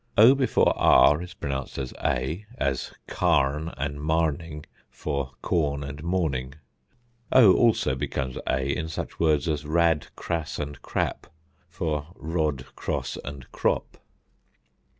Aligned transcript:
o 0.17 0.33
before 0.33 0.73
r 0.79 1.21
is 1.21 1.35
pronounced 1.35 1.77
as 1.77 1.93
a; 2.03 2.43
as 2.57 2.91
carn 3.07 3.71
and 3.77 4.01
marning, 4.01 4.65
for 4.89 5.33
corn 5.43 5.83
and 5.83 6.03
morning. 6.03 6.55
o 7.31 7.53
also 7.53 7.93
becomes 7.93 8.35
a 8.47 8.75
in 8.75 8.87
such 8.87 9.19
words 9.19 9.47
as 9.47 9.63
rad, 9.63 10.07
crass, 10.15 10.57
and 10.57 10.81
crap, 10.81 11.27
for 11.69 12.07
rod, 12.15 12.65
cross, 12.75 13.15
and 13.23 13.51
crop. 13.51 13.97